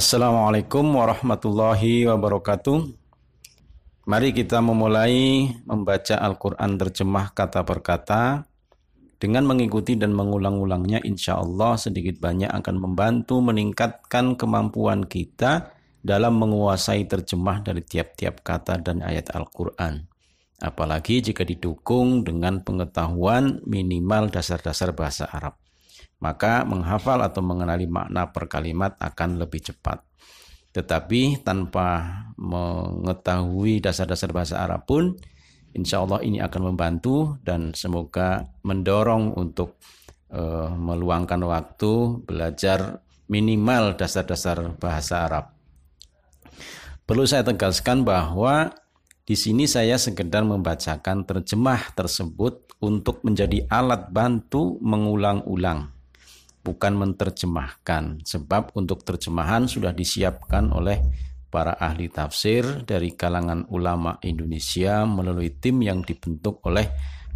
Assalamualaikum 0.00 0.96
warahmatullahi 0.96 2.08
wabarakatuh. 2.08 2.88
Mari 4.08 4.32
kita 4.32 4.64
memulai 4.64 5.52
membaca 5.68 6.16
Al-Quran 6.16 6.80
terjemah 6.80 7.36
kata 7.36 7.60
per 7.68 7.84
kata 7.84 8.48
dengan 9.20 9.44
mengikuti 9.44 10.00
dan 10.00 10.16
mengulang-ulangnya 10.16 11.04
insya 11.04 11.36
Allah 11.36 11.76
sedikit 11.76 12.16
banyak 12.16 12.48
akan 12.48 12.80
membantu 12.80 13.44
meningkatkan 13.44 14.40
kemampuan 14.40 15.04
kita 15.04 15.76
dalam 16.00 16.40
menguasai 16.40 17.04
terjemah 17.04 17.60
dari 17.60 17.84
tiap-tiap 17.84 18.40
kata 18.40 18.80
dan 18.80 19.04
ayat 19.04 19.28
Al-Quran. 19.36 20.08
Apalagi 20.64 21.20
jika 21.20 21.44
didukung 21.44 22.24
dengan 22.24 22.64
pengetahuan 22.64 23.60
minimal 23.68 24.32
dasar-dasar 24.32 24.96
bahasa 24.96 25.28
Arab 25.28 25.60
maka 26.20 26.62
menghafal 26.68 27.24
atau 27.24 27.40
mengenali 27.40 27.88
makna 27.88 28.28
per 28.28 28.46
kalimat 28.46 28.94
akan 29.00 29.40
lebih 29.40 29.72
cepat. 29.72 30.04
Tetapi 30.70 31.42
tanpa 31.42 32.22
mengetahui 32.38 33.82
dasar-dasar 33.82 34.30
bahasa 34.30 34.62
Arab 34.62 34.86
pun, 34.86 35.18
insya 35.74 35.98
Allah 36.04 36.22
ini 36.22 36.38
akan 36.38 36.70
membantu 36.70 37.40
dan 37.42 37.74
semoga 37.74 38.46
mendorong 38.62 39.34
untuk 39.34 39.82
uh, 40.30 40.70
meluangkan 40.70 41.42
waktu 41.42 42.22
belajar 42.22 43.02
minimal 43.26 43.98
dasar-dasar 43.98 44.78
bahasa 44.78 45.26
Arab. 45.26 45.44
Perlu 47.02 47.26
saya 47.26 47.42
tegaskan 47.42 48.06
bahwa 48.06 48.70
di 49.26 49.34
sini 49.34 49.66
saya 49.66 49.98
sekedar 49.98 50.46
membacakan 50.46 51.26
terjemah 51.26 51.98
tersebut 51.98 52.78
untuk 52.78 53.26
menjadi 53.26 53.66
alat 53.66 54.06
bantu 54.14 54.78
mengulang-ulang 54.78 55.99
bukan 56.60 56.92
menerjemahkan 56.96 58.24
sebab 58.24 58.76
untuk 58.76 59.02
terjemahan 59.04 59.64
sudah 59.64 59.96
disiapkan 59.96 60.68
oleh 60.72 61.00
para 61.50 61.74
ahli 61.76 62.06
tafsir 62.06 62.86
dari 62.86 63.18
kalangan 63.18 63.66
ulama 63.74 64.22
Indonesia 64.22 65.02
melalui 65.02 65.58
tim 65.58 65.82
yang 65.82 66.06
dibentuk 66.06 66.62
oleh 66.62 66.86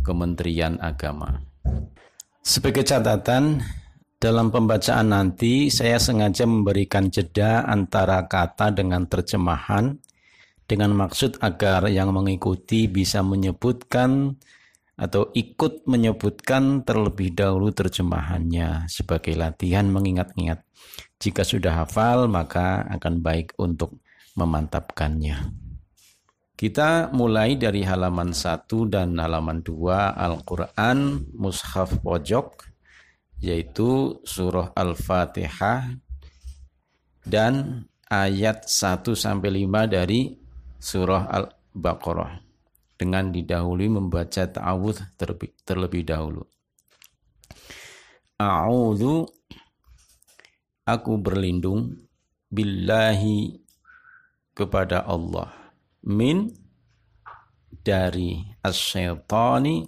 Kementerian 0.05 0.79
Agama. 0.79 1.43
Sebagai 2.45 2.85
catatan, 2.85 3.59
dalam 4.21 4.49
pembacaan 4.49 5.11
nanti 5.11 5.69
saya 5.69 6.01
sengaja 6.01 6.49
memberikan 6.49 7.09
jeda 7.09 7.67
antara 7.67 8.25
kata 8.25 8.73
dengan 8.73 9.05
terjemahan 9.05 9.97
dengan 10.65 10.97
maksud 10.97 11.45
agar 11.45 11.93
yang 11.93 12.09
mengikuti 12.13 12.89
bisa 12.89 13.21
menyebutkan 13.21 14.41
atau 14.95 15.35
ikut 15.35 15.91
menyebutkan 15.91 16.87
terlebih 16.87 17.35
dahulu 17.35 17.75
terjemahannya 17.75 18.87
sebagai 18.87 19.35
latihan 19.35 19.91
mengingat-ingat. 19.91 20.63
Jika 21.19 21.43
sudah 21.43 21.83
hafal, 21.83 22.31
maka 22.31 22.87
akan 22.87 23.19
baik 23.19 23.59
untuk 23.59 23.99
memantapkannya. 24.39 25.51
Kita 26.55 27.11
mulai 27.11 27.59
dari 27.59 27.83
halaman 27.83 28.31
1 28.31 28.71
dan 28.87 29.19
halaman 29.19 29.67
2 29.67 30.15
Al-Quran 30.15 31.27
Mushaf 31.35 31.99
Pojok, 31.99 32.71
yaitu 33.43 34.23
surah 34.23 34.71
Al-Fatihah 34.79 35.99
dan 37.27 37.85
ayat 38.07 38.71
1 38.71 39.19
sampai 39.19 39.67
5 39.67 39.91
dari 39.91 40.39
surah 40.79 41.27
Al-Baqarah 41.27 42.44
dengan 43.05 43.29
didahului 43.29 44.01
membaca 44.01 44.49
ta'awudz 44.49 45.21
terlebih, 45.21 45.53
terlebih 45.69 46.09
dahulu. 46.09 46.49
A'udzu 48.41 49.29
aku 50.89 51.13
berlindung 51.21 52.01
billahi 52.49 53.61
kepada 54.57 55.05
Allah 55.05 55.53
min 56.09 56.49
dari 57.85 58.41
as-syaitani 58.65 59.85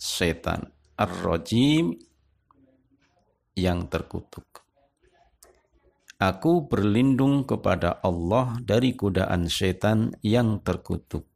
setan 0.00 0.72
ar-rajim 0.96 1.92
yang 3.52 3.92
terkutuk. 3.92 4.64
Aku 6.16 6.64
berlindung 6.64 7.44
kepada 7.44 8.00
Allah 8.00 8.56
dari 8.64 8.96
godaan 8.96 9.52
setan 9.52 10.16
yang 10.24 10.64
terkutuk. 10.64 11.35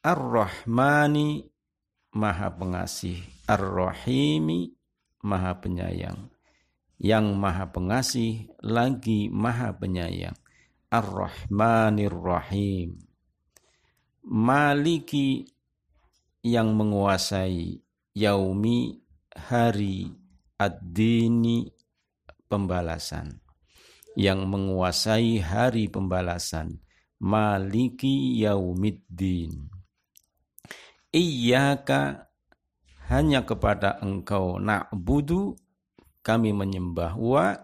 Ar-Rahmani 0.00 1.44
Maha 2.16 2.48
Pengasih, 2.56 3.20
Ar-Rahimi 3.44 4.72
Maha 5.20 5.60
Penyayang. 5.60 6.32
Yang 6.96 7.26
Maha 7.36 7.68
Pengasih 7.68 8.48
lagi 8.64 9.28
Maha 9.28 9.76
Penyayang. 9.76 10.32
Ar-Rahmanir 10.88 12.16
Rahim. 12.16 12.96
Maliki 14.24 15.44
yang 16.48 16.72
menguasai 16.72 17.84
yaumi 18.16 19.04
hari 19.36 20.08
ad-dini 20.56 21.68
pembalasan 22.48 23.36
yang 24.18 24.48
menguasai 24.50 25.38
hari 25.38 25.86
pembalasan 25.86 26.82
maliki 27.22 28.42
yaumiddin 28.42 29.69
Iyaka 31.10 32.30
hanya 33.10 33.42
kepada 33.42 33.98
engkau 33.98 34.62
na'budu 34.62 35.58
kami 36.22 36.54
menyembah 36.54 37.18
wa 37.18 37.58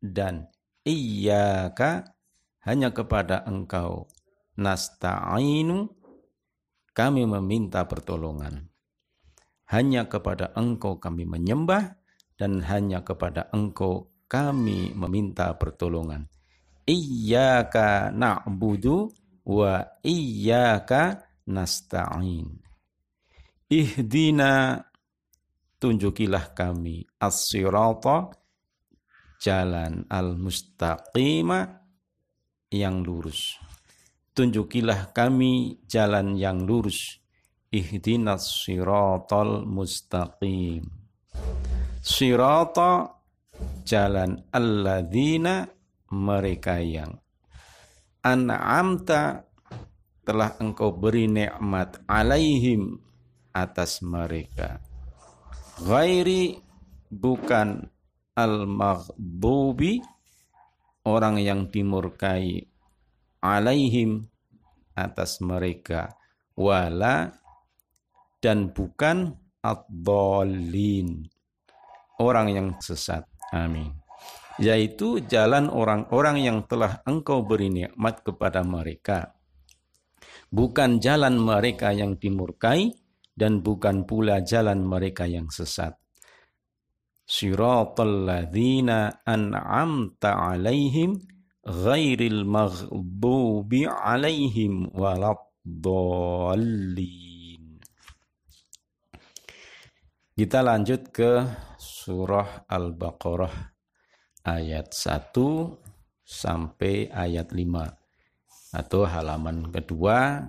dan 0.00 0.48
iyaka 0.88 2.16
hanya 2.64 2.88
kepada 2.96 3.44
engkau 3.44 4.08
nasta'inu 4.56 5.92
kami 6.96 7.28
meminta 7.28 7.84
pertolongan. 7.84 8.72
Hanya 9.68 10.08
kepada 10.08 10.56
engkau 10.56 10.96
kami 10.96 11.28
menyembah 11.28 11.92
dan 12.40 12.64
hanya 12.64 13.04
kepada 13.04 13.52
engkau 13.52 14.08
kami 14.32 14.96
meminta 14.96 15.52
pertolongan. 15.60 16.24
Iyaka 16.88 18.08
na'budu 18.16 19.12
wa 19.44 19.84
iyaka 20.00 21.20
nasta'in. 21.44 22.67
Ihdina 23.68 24.80
tunjukilah 25.76 26.56
kami 26.56 27.04
as 27.20 27.52
jalan 29.36 30.08
al-mustaqima 30.08 31.84
yang 32.72 33.04
lurus. 33.04 33.60
Tunjukilah 34.32 35.12
kami 35.12 35.84
jalan 35.84 36.40
yang 36.40 36.64
lurus. 36.64 37.20
Ihdinas 37.68 38.48
siratal 38.64 39.68
mustaqim. 39.68 40.88
Sirata 42.00 43.20
jalan 43.84 44.48
alladzina 44.48 45.68
mereka 46.08 46.80
yang 46.80 47.12
an'amta 48.24 49.44
telah 50.24 50.56
engkau 50.56 50.96
beri 50.96 51.28
nikmat 51.28 52.00
alaihim 52.08 53.07
atas 53.52 54.00
mereka. 54.04 54.82
Ghairi 55.78 56.58
bukan 57.08 57.86
al-maghdubi 58.34 60.02
orang 61.06 61.40
yang 61.40 61.66
dimurkai 61.70 62.66
alaihim 63.42 64.26
atas 64.98 65.38
mereka. 65.38 66.12
Wala 66.58 67.30
dan 68.42 68.74
bukan 68.74 69.30
ad-dallin 69.62 71.26
orang 72.18 72.46
yang 72.50 72.68
sesat. 72.82 73.26
Amin. 73.54 73.94
Yaitu 74.58 75.22
jalan 75.30 75.70
orang-orang 75.70 76.42
yang 76.42 76.58
telah 76.66 76.98
engkau 77.06 77.46
beri 77.46 77.70
nikmat 77.70 78.26
kepada 78.26 78.66
mereka. 78.66 79.38
Bukan 80.50 80.98
jalan 80.98 81.38
mereka 81.38 81.94
yang 81.94 82.18
dimurkai 82.18 82.97
dan 83.38 83.62
bukan 83.62 84.02
pula 84.02 84.42
jalan 84.42 84.82
mereka 84.82 85.30
yang 85.30 85.46
sesat. 85.46 85.94
Siratal 87.22 88.26
ladzina 88.26 89.22
an'amta 89.22 90.34
alaihim 90.34 91.22
ghairil 91.62 92.42
maghdubi 92.42 93.86
alaihim 93.86 94.90
waladdallin. 94.90 96.18
Kita 100.38 100.58
lanjut 100.62 101.14
ke 101.14 101.46
surah 101.78 102.66
Al-Baqarah 102.66 103.54
ayat 104.46 104.94
1 104.96 105.34
sampai 106.24 107.12
ayat 107.12 107.52
5 107.52 108.72
atau 108.72 109.02
halaman 109.04 109.68
kedua 109.68 110.48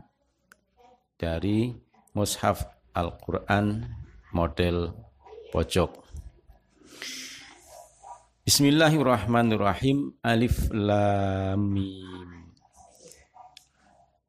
dari 1.19 1.75
mushaf 2.15 2.78
Al-Quran 2.99 3.87
model 4.35 4.91
pojok. 5.55 6.03
Bismillahirrahmanirrahim. 8.43 10.19
Alif 10.19 10.67
lam 10.75 11.79
mim. 11.79 12.51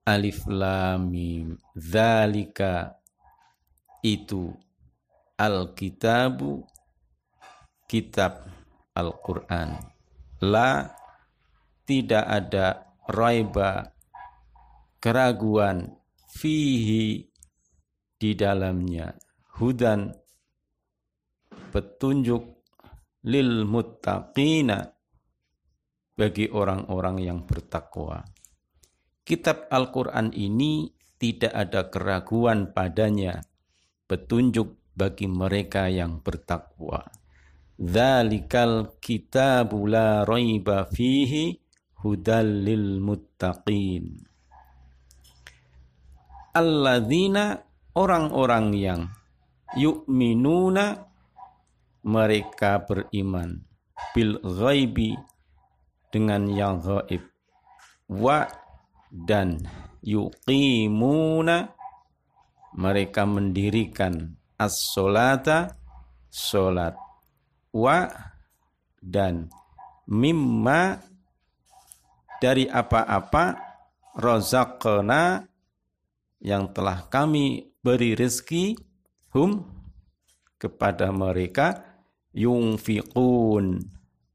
Alif 0.07 0.47
lam 0.47 1.11
mim. 1.11 1.59
Zalika 1.75 2.95
itu 4.07 4.55
Alkitabu 5.35 6.63
kitab 7.91 8.47
Al-Qur'an. 8.95 9.83
La 10.47 10.95
tidak 11.91 12.23
ada 12.23 12.87
raiba 13.11 13.91
keraguan 15.03 15.97
fihi 16.31 17.30
di 18.21 18.37
dalamnya 18.37 19.17
hudan 19.57 20.13
petunjuk 21.73 22.61
lil 23.25 23.65
muttaqina 23.65 24.93
bagi 26.13 26.53
orang-orang 26.53 27.17
yang 27.25 27.49
bertakwa. 27.49 28.21
Kitab 29.25 29.73
Al-Quran 29.73 30.37
ini 30.37 30.93
tidak 31.17 31.53
ada 31.57 31.89
keraguan 31.89 32.77
padanya, 32.77 33.41
petunjuk 34.05 34.77
bagi 34.93 35.25
mereka 35.25 35.89
yang 35.89 36.21
bertakwa. 36.21 37.09
Dzalikal 37.81 39.01
kitabu 39.01 39.89
la 39.89 40.29
raiba 40.29 40.85
fihi 40.85 41.57
hudal 42.05 42.69
lil 42.69 43.01
muttaqin. 43.01 44.29
Alladzina 46.53 47.70
orang-orang 47.95 48.67
yang 48.77 49.01
yu'minuna 49.75 51.07
mereka 52.07 52.83
beriman. 52.85 53.65
Bil 54.11 54.41
ghaibi 54.41 55.15
dengan 56.11 56.49
yang 56.51 56.83
gaib 56.83 57.23
wa 58.11 58.49
dan 59.13 59.63
yuqimuna 60.03 61.71
mereka 62.75 63.23
mendirikan 63.29 64.35
as-solata 64.59 65.79
solat. 66.27 66.99
Wa 67.71 68.11
dan 68.99 69.47
mimma 70.11 70.99
dari 72.43 72.67
apa-apa 72.67 73.45
rozakna 74.19 75.47
yang 76.41 76.73
telah 76.75 77.07
kami 77.07 77.70
beri 77.81 78.17
rezeki 78.17 78.77
hum 79.33 79.65
kepada 80.61 81.09
mereka 81.11 81.85
yungfiqun 82.37 83.81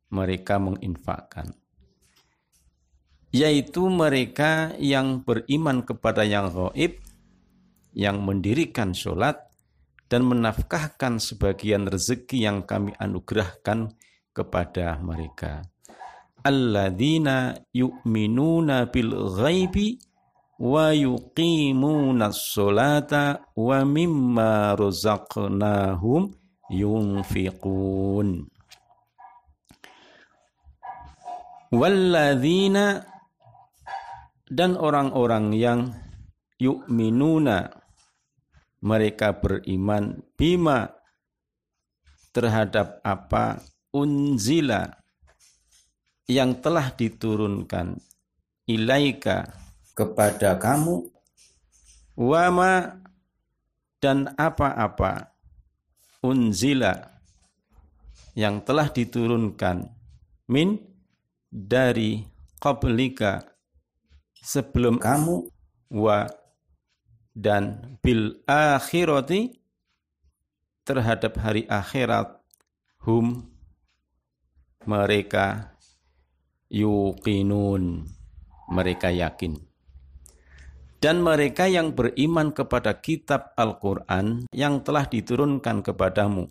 mereka 0.10 0.56
menginfakkan 0.58 1.54
yaitu 3.36 3.92
mereka 3.92 4.72
yang 4.80 5.20
beriman 5.20 5.84
kepada 5.84 6.24
yang 6.24 6.48
gaib 6.56 7.04
yang 7.96 8.24
mendirikan 8.24 8.96
sholat 8.96 9.40
dan 10.08 10.24
menafkahkan 10.24 11.18
sebagian 11.18 11.90
rezeki 11.90 12.48
yang 12.48 12.64
kami 12.64 12.94
anugerahkan 12.96 13.92
kepada 14.36 15.00
mereka. 15.02 15.66
Alladzina 16.46 17.58
yu'minuna 17.74 18.94
bil 18.94 19.12
ghaibi 19.34 19.98
wa 20.60 20.96
yuqimuna 20.96 22.32
sholata 22.32 23.52
wa 23.56 23.84
mimma 23.84 24.76
razaqnahum 24.80 26.32
yunfiqun. 26.72 28.48
Walladzina 31.76 33.04
dan 34.48 34.80
orang-orang 34.80 35.52
yang 35.58 35.92
yu'minuna 36.56 37.68
mereka 38.86 39.36
beriman 39.36 40.24
bima 40.40 40.88
terhadap 42.32 43.02
apa 43.04 43.60
unzila 43.92 44.88
yang 46.30 46.62
telah 46.64 46.94
diturunkan 46.94 47.98
ilaika 48.70 49.65
kepada 49.96 50.60
kamu. 50.60 51.08
Wama 52.16 53.02
dan 54.04 54.32
apa-apa 54.38 55.34
unzila 56.24 57.16
yang 58.36 58.64
telah 58.64 58.92
diturunkan 58.92 59.90
min 60.52 60.80
dari 61.50 62.24
qablika 62.60 63.42
sebelum 64.44 65.00
kamu. 65.00 65.50
wa 65.96 66.26
dan 67.38 67.96
bil 68.02 68.42
akhirati 68.50 69.54
terhadap 70.82 71.38
hari 71.40 71.64
akhirat 71.70 72.42
hum 73.06 73.46
mereka 74.90 75.78
yuqinun 76.74 78.10
mereka 78.66 79.14
yakin 79.14 79.62
dan 81.06 81.22
mereka 81.22 81.70
yang 81.70 81.94
beriman 81.94 82.50
kepada 82.50 82.98
kitab 82.98 83.54
Al-Quran 83.54 84.50
yang 84.50 84.82
telah 84.82 85.06
diturunkan 85.06 85.86
kepadamu 85.86 86.50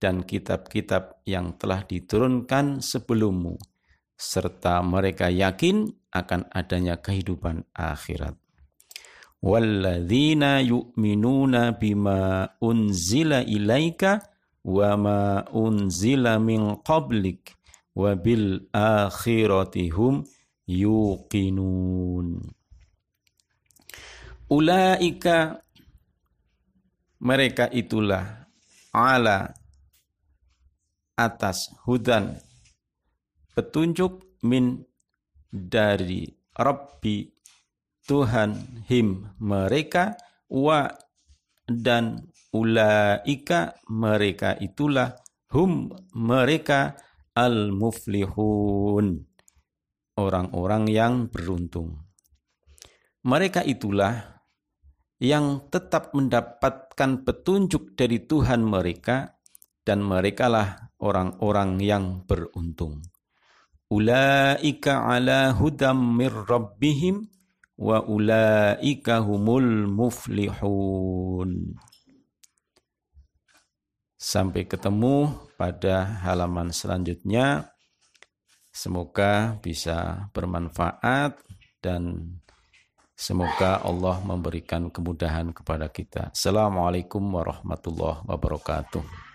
dan 0.00 0.24
kitab-kitab 0.24 1.20
yang 1.28 1.52
telah 1.60 1.84
diturunkan 1.84 2.80
sebelummu 2.80 3.60
serta 4.16 4.80
mereka 4.80 5.28
yakin 5.28 5.92
akan 6.16 6.48
adanya 6.48 6.96
kehidupan 6.96 7.68
akhirat. 7.76 8.40
Walladzina 9.44 10.64
yu'minuna 10.64 11.76
bima 11.76 12.56
unzila 12.64 13.44
ilaika 13.44 14.24
wa 14.64 14.96
ma 14.96 15.44
unzila 15.52 16.40
min 16.40 16.80
qablik 16.80 17.52
wa 17.92 18.16
bil 18.16 18.64
akhirati 18.72 19.92
hum 19.92 20.24
yuqinun. 20.64 22.63
Ulaika 24.52 25.64
mereka 27.24 27.72
itulah 27.72 28.44
ala 28.92 29.56
atas 31.16 31.72
hudan 31.88 32.36
petunjuk 33.56 34.20
min 34.44 34.84
dari 35.48 36.28
Rabbi 36.52 37.24
Tuhan 38.04 38.84
him 38.84 39.32
mereka 39.40 40.12
wa 40.52 40.92
dan 41.64 42.28
ulaika 42.52 43.80
mereka 43.88 44.60
itulah 44.60 45.16
hum 45.56 45.88
mereka 46.12 47.00
al 47.32 47.72
muflihun 47.72 49.24
orang-orang 50.20 50.84
yang 50.92 51.14
beruntung. 51.32 52.04
Mereka 53.24 53.64
itulah 53.64 54.33
yang 55.24 55.72
tetap 55.72 56.12
mendapatkan 56.12 57.24
petunjuk 57.24 57.96
dari 57.96 58.20
Tuhan 58.28 58.60
mereka 58.60 59.40
dan 59.80 60.04
merekalah 60.04 60.92
orang-orang 61.00 61.80
yang 61.80 62.04
beruntung. 62.28 63.00
Ulaika 63.88 65.08
ala 65.08 65.56
hudam 65.56 66.20
mir 66.20 66.32
rabbihim 66.32 67.24
wa 67.80 68.04
ulaika 68.04 69.24
humul 69.24 69.88
muflihun. 69.88 71.80
Sampai 74.20 74.64
ketemu 74.64 75.36
pada 75.60 76.24
halaman 76.24 76.72
selanjutnya. 76.72 77.72
Semoga 78.74 79.60
bisa 79.62 80.26
bermanfaat 80.34 81.38
dan 81.78 82.34
semoga 83.14 83.80
Allah 83.82 84.18
memberikan 84.22 84.90
kemudahan 84.90 85.50
kepada 85.54 85.86
kita. 85.88 86.34
Assalamualaikum 86.34 87.22
warahmatullahi 87.22 88.22
wabarakatuh. 88.26 89.33